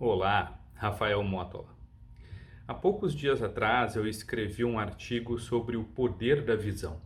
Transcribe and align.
Olá, 0.00 0.60
Rafael 0.76 1.20
Mótola. 1.24 1.76
Há 2.68 2.72
poucos 2.72 3.12
dias 3.12 3.42
atrás 3.42 3.96
eu 3.96 4.06
escrevi 4.06 4.64
um 4.64 4.78
artigo 4.78 5.40
sobre 5.40 5.76
o 5.76 5.82
poder 5.82 6.44
da 6.44 6.54
visão. 6.54 7.02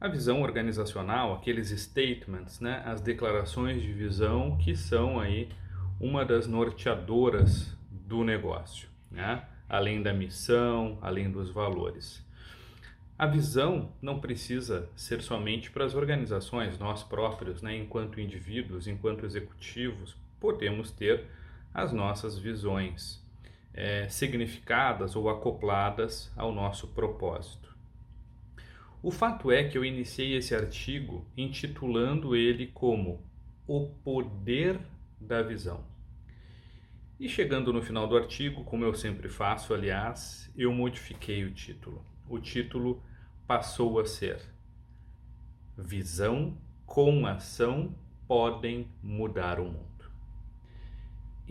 A 0.00 0.08
visão 0.08 0.40
organizacional, 0.40 1.34
aqueles 1.34 1.68
statements, 1.68 2.60
né, 2.60 2.82
as 2.86 3.02
declarações 3.02 3.82
de 3.82 3.92
visão 3.92 4.56
que 4.56 4.74
são 4.74 5.20
aí 5.20 5.50
uma 6.00 6.24
das 6.24 6.46
norteadoras 6.46 7.76
do 7.90 8.24
negócio, 8.24 8.88
né? 9.10 9.44
além 9.68 10.02
da 10.02 10.14
missão, 10.14 10.96
além 11.02 11.30
dos 11.30 11.50
valores. 11.50 12.26
A 13.18 13.26
visão 13.26 13.92
não 14.00 14.18
precisa 14.18 14.88
ser 14.96 15.20
somente 15.20 15.70
para 15.70 15.84
as 15.84 15.94
organizações, 15.94 16.78
nós 16.78 17.02
próprios, 17.02 17.60
né, 17.60 17.76
enquanto 17.76 18.18
indivíduos, 18.18 18.86
enquanto 18.86 19.26
executivos, 19.26 20.16
podemos 20.40 20.90
ter 20.90 21.28
as 21.72 21.92
nossas 21.92 22.38
visões 22.38 23.24
é, 23.72 24.08
significadas 24.08 25.14
ou 25.16 25.28
acopladas 25.28 26.32
ao 26.36 26.52
nosso 26.52 26.88
propósito. 26.88 27.74
O 29.02 29.10
fato 29.10 29.50
é 29.50 29.64
que 29.64 29.78
eu 29.78 29.84
iniciei 29.84 30.36
esse 30.36 30.54
artigo 30.54 31.24
intitulando 31.36 32.36
ele 32.36 32.66
como 32.66 33.22
O 33.66 33.86
Poder 34.04 34.78
da 35.18 35.42
Visão. 35.42 35.84
E 37.18 37.28
chegando 37.28 37.72
no 37.72 37.82
final 37.82 38.06
do 38.06 38.16
artigo, 38.16 38.64
como 38.64 38.84
eu 38.84 38.94
sempre 38.94 39.28
faço, 39.28 39.72
aliás, 39.72 40.50
eu 40.56 40.72
modifiquei 40.72 41.44
o 41.44 41.52
título. 41.52 42.04
O 42.28 42.38
título 42.38 43.02
passou 43.46 43.98
a 44.00 44.06
ser 44.06 44.40
Visão 45.76 46.56
com 46.86 47.26
ação 47.26 47.94
podem 48.26 48.88
mudar 49.02 49.58
o 49.60 49.64
mundo. 49.64 49.89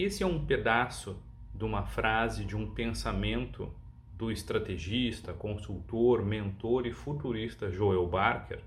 Esse 0.01 0.23
é 0.23 0.25
um 0.25 0.45
pedaço 0.45 1.21
de 1.53 1.65
uma 1.65 1.83
frase, 1.83 2.45
de 2.45 2.55
um 2.55 2.73
pensamento 2.73 3.69
do 4.13 4.31
estrategista, 4.31 5.33
consultor, 5.33 6.23
mentor 6.23 6.87
e 6.87 6.93
futurista 6.93 7.69
Joel 7.69 8.07
Barker. 8.07 8.61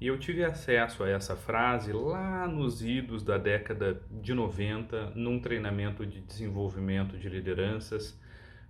E 0.00 0.06
eu 0.06 0.18
tive 0.18 0.42
acesso 0.42 1.04
a 1.04 1.10
essa 1.10 1.36
frase 1.36 1.92
lá 1.92 2.48
nos 2.48 2.82
idos 2.82 3.22
da 3.22 3.36
década 3.36 4.02
de 4.10 4.32
90, 4.32 5.10
num 5.10 5.38
treinamento 5.38 6.06
de 6.06 6.22
desenvolvimento 6.22 7.18
de 7.18 7.28
lideranças 7.28 8.18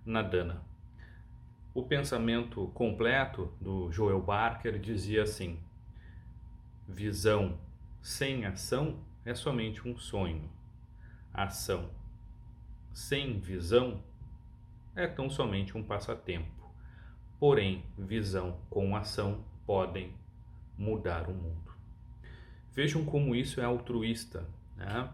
na 0.05 0.21
Dana. 0.21 0.61
O 1.73 1.83
pensamento 1.83 2.67
completo 2.73 3.49
do 3.61 3.89
Joel 3.93 4.21
Barker 4.21 4.77
dizia 4.77 5.23
assim: 5.23 5.57
visão 6.85 7.57
sem 8.01 8.45
ação 8.45 8.99
é 9.23 9.33
somente 9.33 9.87
um 9.87 9.95
sonho 9.95 10.56
ação 11.33 11.89
sem 12.93 13.39
visão 13.39 14.03
é 14.95 15.05
tão 15.05 15.29
somente 15.29 15.77
um 15.77 15.83
passatempo. 15.83 16.71
Porém, 17.39 17.85
visão 17.95 18.59
com 18.69 18.95
ação 18.95 19.45
podem 19.65 20.11
mudar 20.75 21.29
o 21.29 21.33
mundo. 21.33 21.71
Vejam 22.73 23.05
como 23.05 23.35
isso 23.35 23.61
é 23.61 23.63
altruísta, 23.63 24.49
né? 24.75 25.09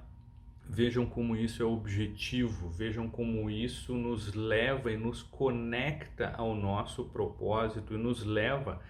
vejam 0.65 1.05
como 1.05 1.35
isso 1.35 1.61
é 1.61 1.65
objetivo, 1.65 2.69
vejam 2.69 3.09
como 3.09 3.49
isso 3.49 3.93
nos 3.93 4.33
leva 4.33 4.91
e 4.91 4.97
nos 4.97 5.21
conecta 5.21 6.33
ao 6.37 6.55
nosso 6.55 7.05
propósito 7.05 7.93
e 7.93 7.97
nos 7.97 8.23
leva 8.23 8.81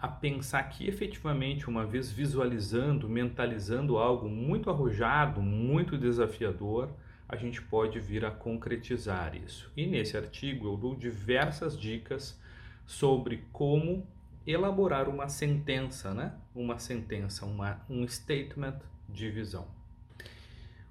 a 0.00 0.08
pensar 0.08 0.62
que 0.64 0.86
efetivamente, 0.86 1.68
uma 1.68 1.86
vez 1.86 2.12
visualizando, 2.12 3.08
mentalizando 3.08 3.96
algo 3.96 4.28
muito 4.28 4.68
arrojado, 4.68 5.40
muito 5.40 5.96
desafiador, 5.96 6.90
a 7.28 7.34
gente 7.36 7.60
pode 7.62 7.98
vir 7.98 8.24
a 8.24 8.30
concretizar 8.30 9.34
isso. 9.34 9.70
E 9.76 9.86
nesse 9.86 10.16
artigo 10.16 10.68
eu 10.68 10.76
dou 10.76 10.94
diversas 10.94 11.78
dicas 11.78 12.40
sobre 12.86 13.44
como 13.52 14.06
elaborar 14.46 15.08
uma 15.08 15.28
sentença, 15.28 16.14
né? 16.14 16.34
Uma 16.54 16.78
sentença, 16.78 17.44
uma, 17.44 17.80
um 17.90 18.06
statement 18.06 18.78
de 19.08 19.28
visão. 19.30 19.66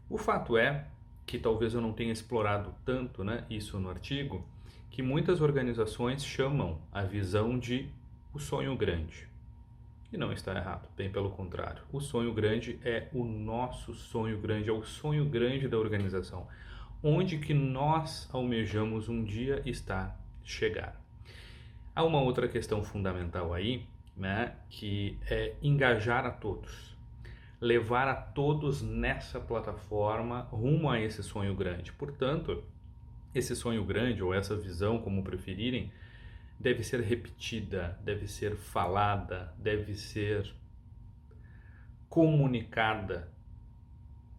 O 0.09 0.17
fato 0.17 0.57
é 0.57 0.87
que 1.25 1.39
talvez 1.39 1.73
eu 1.73 1.81
não 1.81 1.93
tenha 1.93 2.11
explorado 2.11 2.73
tanto, 2.85 3.23
né, 3.23 3.45
isso 3.49 3.79
no 3.79 3.89
artigo, 3.89 4.45
que 4.91 5.01
muitas 5.01 5.41
organizações 5.41 6.23
chamam 6.23 6.79
a 6.91 7.01
visão 7.01 7.57
de 7.57 7.89
o 8.35 8.39
sonho 8.39 8.75
grande. 8.75 9.29
E 10.11 10.17
não 10.17 10.33
está 10.33 10.53
errado, 10.53 10.89
bem 10.97 11.09
pelo 11.09 11.29
contrário. 11.29 11.81
O 11.89 12.01
sonho 12.01 12.33
grande 12.33 12.77
é 12.83 13.07
o 13.13 13.23
nosso 13.23 13.93
sonho 13.93 14.37
grande, 14.37 14.69
é 14.69 14.73
o 14.73 14.83
sonho 14.83 15.23
grande 15.23 15.69
da 15.69 15.77
organização, 15.77 16.45
onde 17.01 17.37
que 17.37 17.53
nós 17.53 18.29
almejamos 18.33 19.07
um 19.07 19.23
dia 19.23 19.61
estar, 19.65 20.19
chegar. 20.43 21.01
Há 21.95 22.03
uma 22.03 22.19
outra 22.19 22.49
questão 22.49 22.83
fundamental 22.83 23.53
aí, 23.53 23.87
né, 24.17 24.55
que 24.69 25.17
é 25.29 25.55
engajar 25.61 26.25
a 26.25 26.31
todos, 26.31 26.93
levar 27.61 28.09
a 28.09 28.15
todos 28.15 28.81
nessa 28.81 29.39
plataforma 29.39 30.41
rumo 30.51 30.89
a 30.89 30.99
esse 30.99 31.23
sonho 31.23 31.55
grande. 31.55 31.93
Portanto, 31.93 32.61
esse 33.33 33.55
sonho 33.55 33.85
grande 33.85 34.21
ou 34.21 34.33
essa 34.33 34.57
visão, 34.57 34.99
como 34.99 35.23
preferirem, 35.23 35.89
deve 36.59 36.83
ser 36.83 37.01
repetida, 37.01 37.99
deve 38.03 38.27
ser 38.27 38.55
falada, 38.55 39.53
deve 39.57 39.95
ser 39.95 40.53
comunicada 42.09 43.29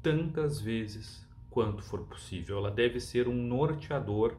tantas 0.02 0.60
vezes 0.60 1.26
quanto 1.50 1.82
for 1.82 2.04
possível. 2.06 2.58
Ela 2.58 2.70
deve 2.70 3.00
ser 3.00 3.28
um 3.28 3.34
norteador 3.34 4.36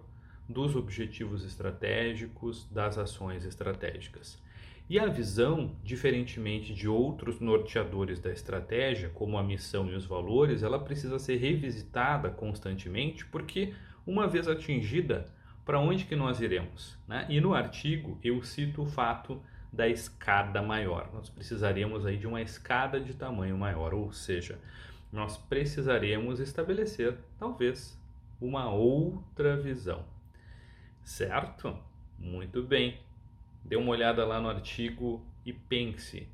dos 0.47 0.75
objetivos 0.75 1.43
estratégicos, 1.43 2.67
das 2.71 2.97
ações 2.97 3.45
estratégicas. 3.45 4.41
E 4.89 4.97
a 4.97 5.07
visão, 5.07 5.75
diferentemente 5.83 6.73
de 6.73 6.88
outros 6.88 7.41
norteadores 7.41 8.21
da 8.21 8.31
estratégia, 8.31 9.09
como 9.09 9.38
a 9.38 9.44
missão 9.44 9.89
e 9.89 9.95
os 9.95 10.05
valores, 10.05 10.63
ela 10.63 10.79
precisa 10.79 11.19
ser 11.19 11.35
revisitada 11.35 12.29
constantemente, 12.29 13.25
porque 13.25 13.73
uma 14.05 14.27
vez 14.27 14.47
atingida, 14.47 15.25
para 15.67 15.81
onde 15.81 16.05
que 16.05 16.16
nós 16.16 16.39
iremos? 16.39 16.97
Né? 17.05 17.25
E 17.28 17.41
no 17.41 17.53
artigo 17.53 18.17
eu 18.23 18.41
cito 18.41 18.83
o 18.83 18.85
fato 18.85 19.44
da 19.72 19.85
escada 19.85 20.61
maior. 20.61 21.09
Nós 21.13 21.29
precisaríamos 21.29 22.05
aí 22.05 22.16
de 22.16 22.25
uma 22.25 22.41
escada 22.41 23.01
de 23.01 23.13
tamanho 23.13 23.57
maior, 23.57 23.94
ou 23.94 24.13
seja, 24.13 24.57
nós 25.11 25.35
precisaremos 25.35 26.39
estabelecer 26.39 27.17
talvez 27.38 28.01
uma 28.39 28.69
outra 28.72 29.57
visão. 29.57 30.06
Certo? 31.03 31.77
Muito 32.17 32.63
bem. 32.63 33.01
Dê 33.61 33.75
uma 33.75 33.91
olhada 33.91 34.25
lá 34.25 34.39
no 34.39 34.47
artigo 34.47 35.22
e 35.45 35.51
pense. 35.51 36.29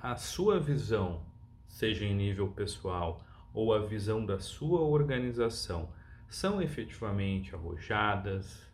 A 0.00 0.14
sua 0.14 0.60
visão, 0.60 1.20
seja 1.66 2.04
em 2.04 2.14
nível 2.14 2.46
pessoal 2.46 3.24
ou 3.52 3.74
a 3.74 3.80
visão 3.80 4.24
da 4.24 4.38
sua 4.38 4.82
organização, 4.82 5.88
são 6.34 6.62
efetivamente 6.62 7.54
arrojadas, 7.54 8.66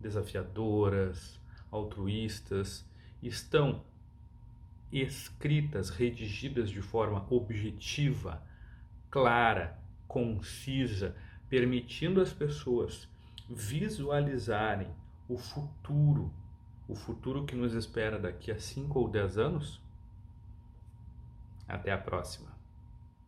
desafiadoras, 0.00 1.40
altruístas, 1.70 2.84
estão 3.22 3.84
escritas, 4.92 5.90
redigidas 5.90 6.68
de 6.68 6.82
forma 6.82 7.24
objetiva, 7.30 8.42
clara, 9.10 9.78
concisa, 10.08 11.14
permitindo 11.48 12.20
às 12.20 12.32
pessoas 12.32 13.08
visualizarem 13.48 14.88
o 15.28 15.38
futuro, 15.38 16.32
o 16.88 16.94
futuro 16.94 17.44
que 17.44 17.54
nos 17.54 17.72
espera 17.72 18.18
daqui 18.18 18.50
a 18.50 18.58
5 18.58 18.98
ou 18.98 19.08
10 19.08 19.38
anos? 19.38 19.80
Até 21.68 21.92
a 21.92 21.98
próxima. 21.98 22.55